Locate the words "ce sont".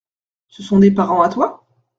0.47-0.79